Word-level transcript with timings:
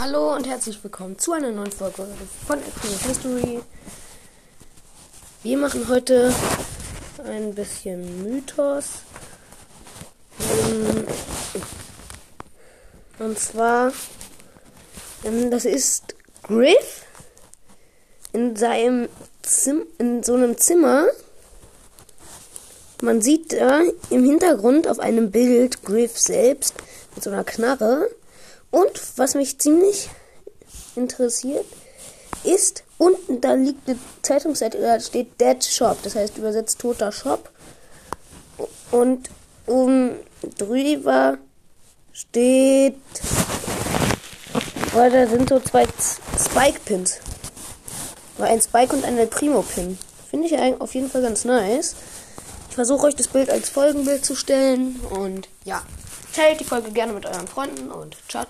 Hallo 0.00 0.34
und 0.34 0.48
herzlich 0.48 0.82
willkommen 0.82 1.18
zu 1.18 1.32
einer 1.32 1.52
neuen 1.52 1.70
Folge 1.70 2.06
von 2.46 2.58
Extreme 2.58 2.96
History. 3.06 3.60
Wir 5.42 5.58
machen 5.58 5.88
heute 5.88 6.32
ein 7.22 7.54
bisschen 7.54 8.22
Mythos. 8.22 9.02
Ähm, 10.40 11.06
und 13.18 13.38
zwar, 13.38 13.92
ähm, 15.22 15.50
das 15.50 15.66
ist 15.66 16.14
Griff 16.44 17.04
in 18.32 18.56
seinem 18.56 19.10
Zim 19.42 19.82
in 19.98 20.22
so 20.22 20.32
einem 20.32 20.56
Zimmer. 20.56 21.08
Man 23.02 23.20
sieht 23.20 23.52
da 23.52 23.82
im 24.08 24.24
Hintergrund 24.24 24.88
auf 24.88 24.98
einem 24.98 25.30
Bild 25.30 25.82
Griff 25.84 26.18
selbst 26.18 26.72
mit 27.14 27.22
so 27.22 27.28
einer 27.28 27.44
Knarre. 27.44 28.08
Und 28.70 29.00
was 29.16 29.34
mich 29.34 29.58
ziemlich 29.58 30.08
interessiert, 30.96 31.66
ist, 32.44 32.84
unten 32.98 33.40
da 33.40 33.54
liegt 33.54 33.88
eine 33.88 33.98
Zeitungsseite, 34.22 34.80
da 34.80 35.00
steht 35.00 35.40
Dead 35.40 35.62
Shop, 35.64 35.98
das 36.02 36.14
heißt 36.14 36.38
übersetzt 36.38 36.78
toter 36.78 37.12
Shop. 37.12 37.50
Und 38.90 39.30
um 39.66 40.12
drüber 40.58 41.38
steht, 42.12 42.96
weil 44.92 45.10
da 45.10 45.26
sind 45.26 45.48
so 45.48 45.60
zwei 45.60 45.86
Spike-Pins. 46.38 47.18
Ein 48.38 48.60
Spike 48.60 48.96
und 48.96 49.04
ein 49.04 49.18
El 49.18 49.26
Primo-Pin. 49.26 49.98
Finde 50.30 50.46
ich 50.46 50.80
auf 50.80 50.94
jeden 50.94 51.10
Fall 51.10 51.22
ganz 51.22 51.44
nice. 51.44 51.94
Ich 52.68 52.74
versuche 52.74 53.06
euch 53.06 53.16
das 53.16 53.28
Bild 53.28 53.50
als 53.50 53.68
Folgenbild 53.68 54.24
zu 54.24 54.34
stellen 54.34 55.00
und 55.10 55.48
ja. 55.64 55.82
Teilt 56.34 56.60
die 56.60 56.64
Folge 56.64 56.90
gerne 56.92 57.12
mit 57.12 57.26
euren 57.26 57.48
Freunden 57.48 57.90
und 57.90 58.16
ciao, 58.28 58.44
ciao. 58.44 58.48